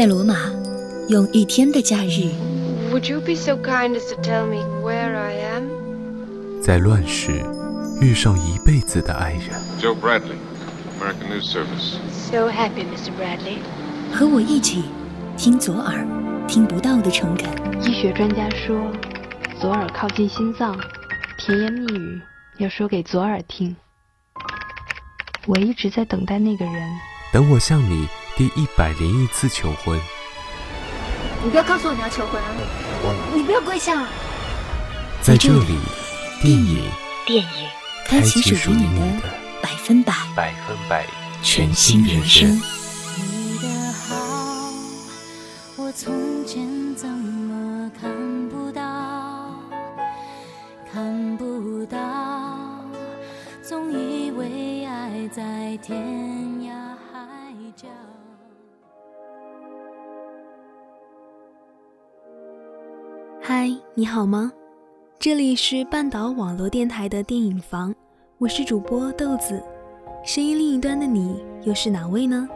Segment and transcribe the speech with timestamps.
[0.00, 0.34] 在罗马，
[1.10, 2.32] 用一天的假日
[2.90, 6.62] ，Would you be so kind as to tell me where I am?
[6.62, 7.44] 在乱世
[8.00, 9.60] 遇上一辈子的爱人。
[9.78, 10.38] Joe Bradley,
[10.98, 11.98] American News Service.
[12.10, 13.10] So happy, Mr.
[13.10, 13.58] Bradley.
[14.10, 14.84] 和我一起
[15.36, 16.06] 听左耳
[16.48, 17.50] 听不到的诚恳。
[17.82, 18.90] 医学专家说，
[19.60, 20.80] 左耳靠近心脏，
[21.36, 22.18] 甜言蜜语
[22.56, 23.76] 要说给左耳听。
[25.44, 26.74] 我一直在等待那个人，
[27.34, 28.08] 等我向你
[28.40, 30.00] 第一百零一次求婚，
[31.44, 32.48] 你不要告诉我你要求婚啊！
[33.34, 34.06] 你不要跪下！
[35.20, 35.76] 在这里，
[36.40, 36.90] 电影
[37.26, 37.68] 电影
[38.06, 39.28] 开启属于你的
[39.60, 41.06] 百分百百分百
[41.42, 42.50] 全新人生。
[43.18, 44.72] 你的好，
[45.76, 48.10] 我从前怎么看
[48.48, 49.54] 不到？
[50.90, 51.98] 看不到，
[53.62, 56.00] 总以为爱在天
[56.62, 56.72] 涯
[57.12, 57.28] 海
[57.76, 57.86] 角。
[64.00, 64.50] 你好吗？
[65.18, 67.94] 这里是半岛网络电台的电影房，
[68.38, 69.62] 我是主播豆子。
[70.24, 72.48] 声音另一端的你又是哪位呢？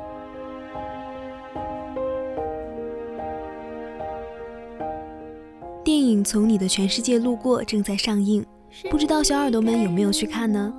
[5.84, 8.42] 电影《从你的全世界路过》正在上映，
[8.90, 10.72] 不知道小耳朵们有没有去看呢？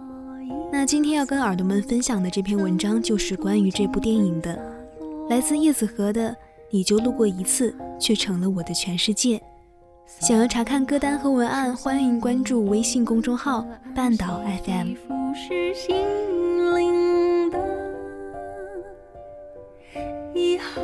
[0.71, 4.59] 那今天要跟耳朵们分享的这篇文章就是关于这部电影的，
[5.29, 6.29] 来自叶子河的
[6.71, 9.37] 《你就路过一次，却成了我的全世界》。
[10.07, 14.93] 想要查看歌单和文案，欢迎关注微信公众号“半岛 FM”。
[14.93, 15.95] 浮是心
[16.75, 17.57] 灵的
[20.35, 20.83] 遗憾，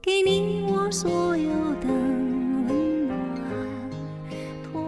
[0.00, 1.50] 给你我所有
[1.80, 3.18] 的温暖。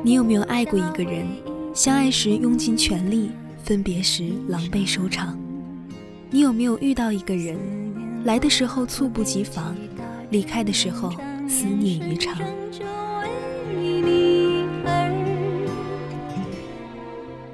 [0.05, 1.27] 你有没有爱过一个人？
[1.75, 3.33] 相爱时用尽全力，
[3.65, 5.37] 分别时狼狈收场。
[6.31, 7.59] 你有没有遇到一个人，
[8.25, 9.77] 来的时候猝不及防，
[10.31, 11.13] 离开的时候
[11.49, 12.39] 思念于常？
[12.71, 12.85] 就
[13.71, 15.11] 为你而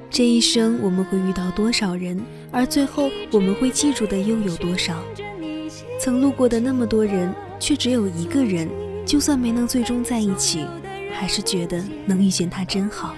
[0.09, 2.19] 这一生我们会遇到多少人，
[2.51, 5.03] 而最后我们会记住的又有多少？
[5.99, 8.67] 曾路过的那么多人，却只有一个人，
[9.05, 10.65] 就算没能最终在一起，
[11.13, 12.89] 还是觉得能遇见他真。
[12.89, 13.15] 好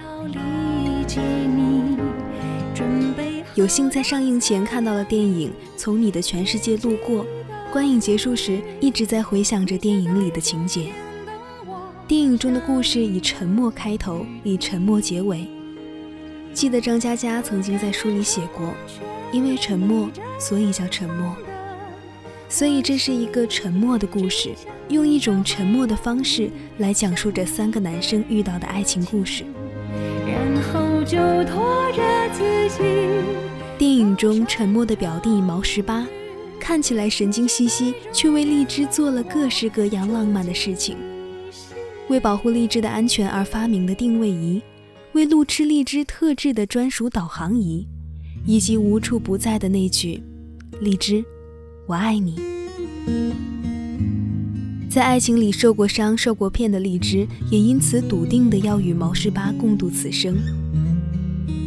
[3.54, 7.24] 有幸在上映前看到了电影《从你的全世界路过》，
[7.72, 10.92] 观影结束时一直在回想着电影里的情节。
[12.06, 15.48] 电影中的故事以沉默开头，以沉默结尾。
[16.52, 18.74] 记得张嘉佳曾经在书里写过
[19.32, 20.06] ：“因为沉默，
[20.38, 21.34] 所以叫沉默。”
[22.46, 24.50] 所以这是一个沉默的故事，
[24.90, 29.44] 用一种沉默的方式来讲述着三个男生遇到的爱情故事。
[30.26, 32.02] 然后就拖着
[32.34, 32.82] 自己。
[33.78, 36.06] 电影中沉默的表弟毛十八，
[36.62, 40.96] 看起来神经兮兮，却为荔枝做了各式各样浪漫的事情。
[42.08, 44.62] 为保护荔枝的安全而发明的定位仪，
[45.12, 47.84] 为路痴荔枝特制的专属导航仪，
[48.46, 50.22] 以及无处不在的那句
[50.80, 51.24] “荔枝，
[51.88, 52.40] 我爱你”。
[54.88, 60.36] 在爱情里受过伤、受过骗的荔枝，也因此笃定的要与毛十八共度此生。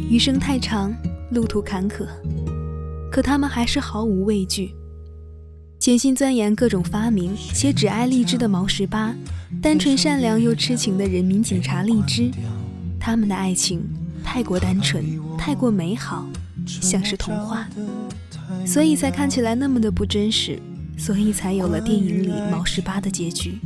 [0.08, 0.90] 余生太长，
[1.32, 2.06] 路途坎坷，
[3.12, 4.74] 可他们还是毫无畏惧，
[5.78, 9.14] 潜心钻研各种发明，且只爱荔枝的毛十八，
[9.62, 12.30] 单纯善良又痴情的人民警察荔枝，
[12.98, 13.84] 他们的爱情
[14.24, 15.04] 太过单纯，
[15.38, 16.26] 太过美好，
[16.66, 17.68] 像是童话，
[18.66, 20.58] 所以才看起来那么的不真实，
[20.98, 23.58] 所以才有了电影里毛十八的结局。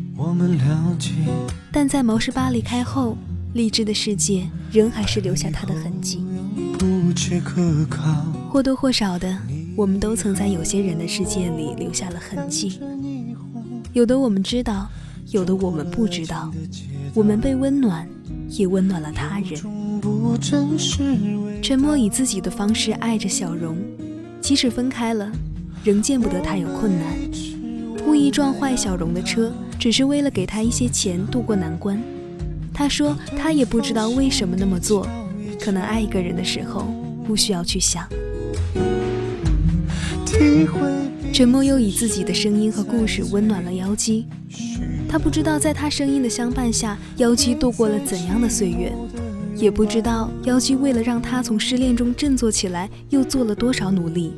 [1.73, 3.17] 但在毛十八离开后，
[3.55, 6.23] 荔枝的世界仍还是留下他的痕迹。
[8.51, 9.39] 或多或少的，
[9.77, 12.81] 我们都曾在有些人的世界里留下了痕迹。
[13.93, 14.89] 有的我们知道，
[15.31, 16.53] 有的我们不知道。
[17.15, 18.09] 我们被温暖，
[18.49, 19.61] 也温暖了他人。
[21.63, 23.77] 沉默以自己的方式爱着小荣，
[24.41, 25.31] 即使分开了，
[25.83, 27.15] 仍见不得他有困难。
[28.05, 32.01] 故意撞坏小荣的车，只是为了给他一些钱渡过难关。
[32.73, 35.07] 他说他也不知道为什么那么做，
[35.61, 36.87] 可能爱一个人的时候
[37.27, 38.07] 不需要去想。
[41.33, 44.27] 沉默又以自己的声音和故事温暖了妖姬。
[45.09, 48.93] 他不知道在他声音的相伴下，妖姬度过了怎样的岁月，
[49.55, 54.33] 也不知道妖姬为了让他从失恋中振作起来，又做了多少努力。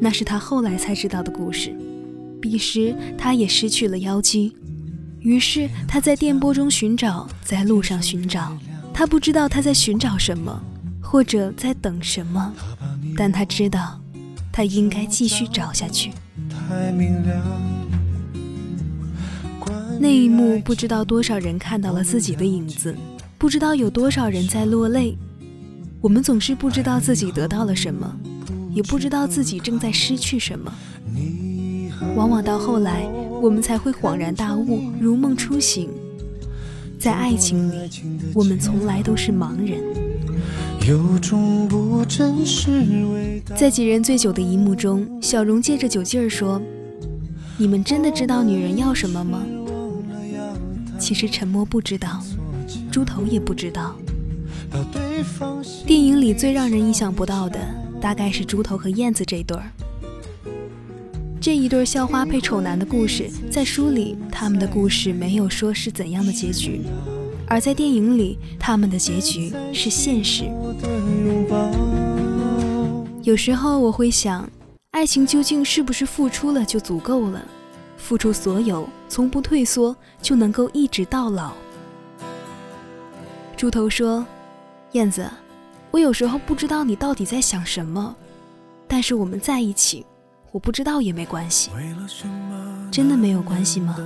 [0.00, 1.74] 那是他后来才知道的故事。
[2.40, 4.52] 彼时他也失去了妖姬。
[5.20, 8.56] 于是他在电波中寻找，在路上寻找。
[8.94, 10.60] 他不知道他在寻找什么，
[11.02, 12.54] 或者在等什么，
[13.16, 13.99] 但他知道，
[14.52, 16.12] 他应该继续找下去。
[19.98, 22.94] 那一幕，不知道多少人看到了自己的影子，
[23.36, 25.16] 不知道有多少人在落泪。
[26.00, 28.16] 我们总是不知道自己得到了什么，
[28.72, 30.72] 也不知道自己正在失去什么。
[32.16, 33.06] 往往到后来，
[33.42, 35.90] 我们才会恍然大悟，如梦初醒。
[36.98, 37.90] 在爱情里，
[38.34, 39.82] 我们从来都是盲人。
[43.56, 46.60] 在几人醉酒的一幕中，小荣借着酒劲儿说
[47.58, 49.42] ：“你们真的知道女人要什么吗？”
[50.98, 52.20] 其实沉默不知道，
[52.90, 53.94] 猪头也不知道。
[55.86, 57.58] 电影里最让人意想不到的，
[58.00, 59.70] 大概是猪头和燕子这对儿。
[61.40, 66.82] 这一对校花配丑男的故事，在书里他们的故事没有说是怎样的结局，
[67.50, 70.44] 而在电影里他们的结局是现实。
[73.24, 74.48] 有时候我会想，
[74.92, 77.44] 爱情究竟是不是付出了就足够了？
[77.96, 81.52] 付出所有，从不退缩，就能够一直到老？
[83.56, 84.24] 猪头说
[84.92, 85.28] ：“燕子，
[85.90, 88.14] 我有时候不知道你到底在想什么，
[88.86, 90.06] 但是我们在一起。”
[90.52, 91.70] 我不知道也没关系，
[92.90, 93.96] 真的没有关系吗？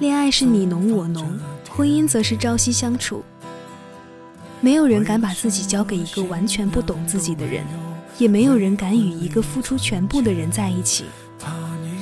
[0.00, 1.38] 恋爱是你侬我侬，
[1.68, 3.22] 婚姻则是朝夕相处。
[4.62, 7.62] 没有人敢把自己交给一个完全不懂自己的人，
[8.16, 11.04] 也没有人敢与一个付出全部的人在一起，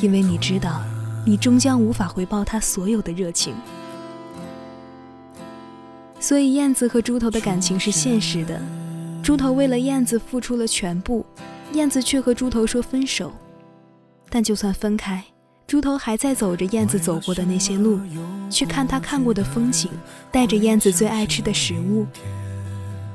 [0.00, 0.80] 因为你知道，
[1.24, 3.52] 你终将无法回报他所有的热情。
[6.20, 8.60] 所以，燕子和猪头的感情是现实的，
[9.24, 11.26] 猪头为了燕子付出了全部，
[11.72, 13.32] 燕子却和猪头说分手。
[14.28, 15.22] 但就算分开，
[15.66, 17.98] 猪头还在走着燕子走过的那些路，
[18.50, 19.90] 去看他看过的风景，
[20.30, 22.06] 带着燕子最爱吃的食物。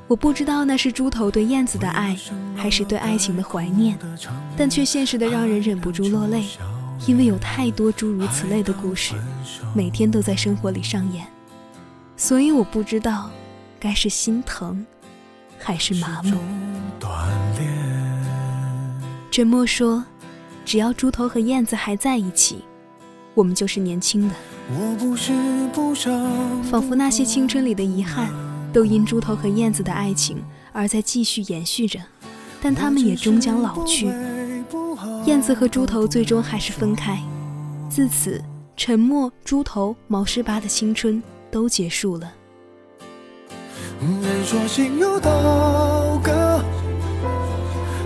[0.07, 2.17] 我不知道那是猪头对燕子的爱，
[2.55, 3.97] 还是对爱情的怀念，
[4.57, 6.45] 但却现实的让人忍不住落泪，
[7.07, 9.15] 因为有太多诸如此类的故事，
[9.73, 11.25] 每天都在生活里上演。
[12.17, 13.31] 所以我不知道，
[13.79, 14.85] 该是心疼，
[15.57, 16.37] 还是麻木。
[19.31, 20.03] 沉默说。
[20.63, 22.63] 只要猪头和燕子还在一起，
[23.33, 24.35] 我们就是年轻的。
[26.69, 28.29] 仿佛那些青春里的遗憾，
[28.71, 30.41] 都因猪头和燕子的爱情
[30.71, 31.99] 而在继续延续着，
[32.61, 34.07] 但他们也终将老去。
[35.25, 37.19] 燕子和猪头最终还是分开，
[37.89, 38.41] 自此，
[38.77, 42.31] 沉默、猪头、毛十八的青春都结束了。
[43.99, 46.63] 人说心有刀割，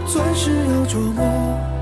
[0.08, 1.75] 钻石要琢磨。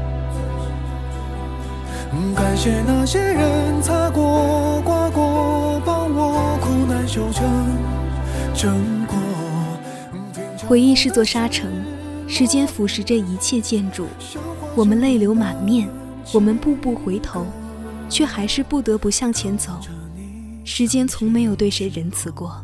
[2.36, 7.44] 感谢那些人擦过、刮过，帮我苦难修成
[8.56, 9.18] 成果。
[10.68, 11.69] 回忆是座沙城，
[12.27, 14.07] 时间腐蚀着一切建筑。
[14.75, 15.89] 我们泪流满面，
[16.31, 17.45] 我们步步回头，
[18.10, 19.71] 却还是不得不向前走。
[20.63, 22.63] 时间从没有对谁仁慈过。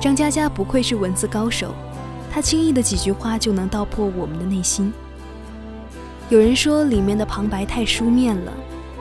[0.00, 1.74] 张嘉佳不愧是文字高手，
[2.30, 4.92] 他轻易的几句话就能道破我们的内心。
[6.28, 8.52] 有人说里面的旁白太书面了，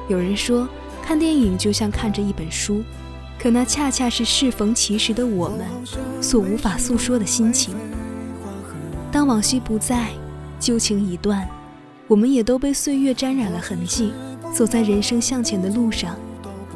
[0.09, 0.67] 有人说
[1.01, 2.83] 看电影就像看着一本书，
[3.39, 5.65] 可那恰恰是适逢其时的我们
[6.21, 7.73] 所无法诉说的心情。
[9.11, 10.09] 当往昔不在，
[10.59, 11.47] 旧情已断，
[12.07, 14.11] 我们也都被岁月沾染了痕迹，
[14.53, 16.15] 走在人生向前的路上，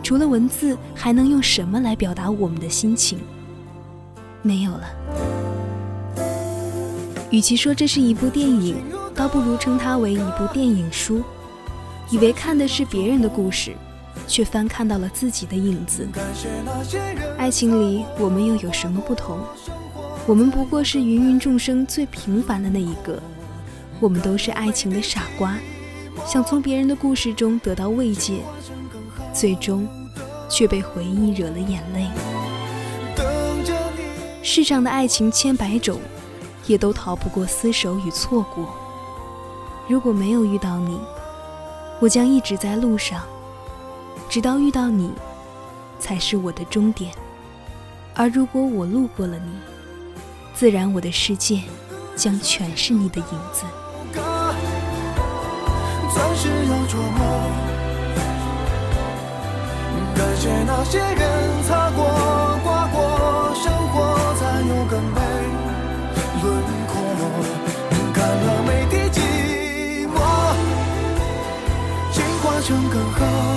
[0.01, 3.19] 除了文字，还能用什么来表达我们的心情？
[4.41, 4.83] 没有了。
[7.29, 8.77] 与其说这是一部电影。
[9.15, 11.23] 倒不如称它为一部电影书，
[12.09, 13.73] 以为看的是别人的故事，
[14.27, 16.05] 却翻看到了自己的影子。
[17.37, 19.39] 爱情里，我们又有什么不同？
[20.27, 23.17] 我们不过是芸芸众生最平凡的那一个。
[24.01, 25.57] 我们都是爱情的傻瓜，
[26.27, 28.41] 想从别人的故事中得到慰藉，
[29.33, 29.87] 最终
[30.49, 32.05] 却被回忆惹了眼泪。
[34.43, 36.01] 世上的爱情千百种，
[36.67, 38.67] 也都逃不过厮守与错过。
[39.87, 40.99] 如果没有遇到你，
[41.99, 43.21] 我将一直在路上，
[44.27, 45.13] 直到遇到你，
[45.99, 47.13] 才是我的终点。
[48.15, 49.51] 而如果我路过了你，
[50.55, 51.61] 自然我的世界
[52.15, 53.63] 将全是你的影子。
[60.15, 62.05] 感谢那些人擦、过，
[72.65, 73.54] 成更好。